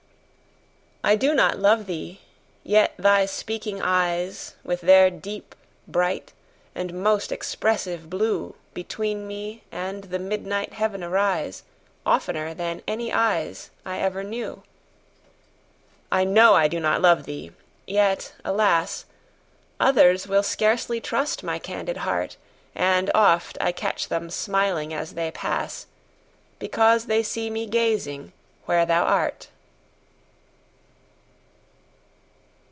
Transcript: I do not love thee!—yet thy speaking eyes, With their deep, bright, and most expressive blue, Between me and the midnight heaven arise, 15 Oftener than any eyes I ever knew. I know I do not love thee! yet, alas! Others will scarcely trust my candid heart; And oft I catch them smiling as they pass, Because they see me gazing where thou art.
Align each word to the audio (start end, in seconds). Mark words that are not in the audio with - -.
I 1.03 1.15
do 1.15 1.33
not 1.33 1.57
love 1.57 1.87
thee!—yet 1.87 2.93
thy 2.95 3.25
speaking 3.25 3.81
eyes, 3.81 4.53
With 4.63 4.81
their 4.81 5.09
deep, 5.09 5.55
bright, 5.87 6.31
and 6.75 6.93
most 6.93 7.31
expressive 7.31 8.07
blue, 8.07 8.53
Between 8.75 9.27
me 9.27 9.63
and 9.71 10.05
the 10.05 10.19
midnight 10.19 10.73
heaven 10.73 11.03
arise, 11.03 11.61
15 12.01 12.01
Oftener 12.05 12.53
than 12.53 12.83
any 12.87 13.11
eyes 13.11 13.71
I 13.83 13.97
ever 13.97 14.23
knew. 14.23 14.61
I 16.11 16.23
know 16.23 16.53
I 16.53 16.67
do 16.67 16.79
not 16.79 17.01
love 17.01 17.23
thee! 17.25 17.51
yet, 17.87 18.35
alas! 18.45 19.05
Others 19.79 20.27
will 20.27 20.43
scarcely 20.43 21.01
trust 21.01 21.41
my 21.41 21.57
candid 21.57 21.97
heart; 21.97 22.37
And 22.75 23.09
oft 23.15 23.57
I 23.59 23.71
catch 23.71 24.07
them 24.09 24.29
smiling 24.29 24.93
as 24.93 25.15
they 25.15 25.31
pass, 25.31 25.87
Because 26.59 27.07
they 27.07 27.23
see 27.23 27.49
me 27.49 27.65
gazing 27.65 28.33
where 28.67 28.85
thou 28.85 29.03
art. 29.05 29.47